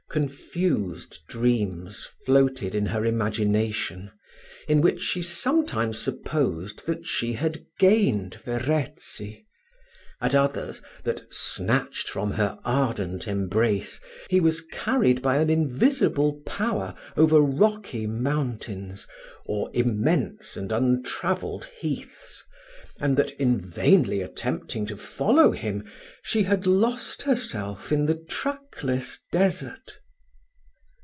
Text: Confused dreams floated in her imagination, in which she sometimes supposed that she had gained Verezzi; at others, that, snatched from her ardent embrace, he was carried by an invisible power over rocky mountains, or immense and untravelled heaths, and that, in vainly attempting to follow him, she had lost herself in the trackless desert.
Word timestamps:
Confused 0.11 1.19
dreams 1.29 2.05
floated 2.25 2.75
in 2.75 2.87
her 2.87 3.05
imagination, 3.05 4.11
in 4.67 4.81
which 4.81 4.99
she 4.99 5.21
sometimes 5.21 5.99
supposed 5.99 6.85
that 6.85 7.05
she 7.05 7.31
had 7.31 7.65
gained 7.79 8.35
Verezzi; 8.43 9.47
at 10.19 10.35
others, 10.35 10.81
that, 11.05 11.33
snatched 11.33 12.09
from 12.09 12.31
her 12.31 12.59
ardent 12.65 13.25
embrace, 13.25 14.01
he 14.29 14.41
was 14.41 14.59
carried 14.59 15.21
by 15.21 15.37
an 15.37 15.49
invisible 15.49 16.41
power 16.45 16.93
over 17.15 17.39
rocky 17.39 18.05
mountains, 18.05 19.07
or 19.45 19.69
immense 19.73 20.57
and 20.57 20.73
untravelled 20.73 21.69
heaths, 21.79 22.43
and 22.99 23.15
that, 23.15 23.31
in 23.39 23.61
vainly 23.61 24.21
attempting 24.21 24.85
to 24.87 24.97
follow 24.97 25.51
him, 25.53 25.81
she 26.21 26.43
had 26.43 26.67
lost 26.67 27.21
herself 27.21 27.93
in 27.93 28.05
the 28.07 28.15
trackless 28.25 29.17
desert. 29.31 29.99